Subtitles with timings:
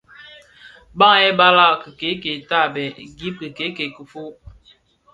[0.97, 2.85] Bàng yêê balag kikèèkel tààbêê,
[3.17, 4.33] gib lóng kikèèkel kifôg.